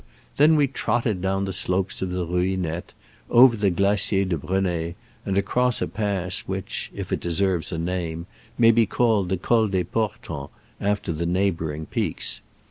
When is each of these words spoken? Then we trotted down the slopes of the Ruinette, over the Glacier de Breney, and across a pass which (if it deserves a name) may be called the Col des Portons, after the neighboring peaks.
Then 0.37 0.55
we 0.55 0.65
trotted 0.65 1.21
down 1.21 1.45
the 1.45 1.53
slopes 1.53 2.01
of 2.01 2.09
the 2.09 2.25
Ruinette, 2.25 2.93
over 3.29 3.55
the 3.55 3.69
Glacier 3.69 4.25
de 4.25 4.35
Breney, 4.35 4.95
and 5.27 5.37
across 5.37 5.79
a 5.79 5.87
pass 5.87 6.39
which 6.47 6.91
(if 6.95 7.11
it 7.11 7.19
deserves 7.19 7.71
a 7.71 7.77
name) 7.77 8.25
may 8.57 8.71
be 8.71 8.87
called 8.87 9.29
the 9.29 9.37
Col 9.37 9.67
des 9.67 9.83
Portons, 9.83 10.49
after 10.81 11.13
the 11.13 11.27
neighboring 11.27 11.85
peaks. 11.85 12.41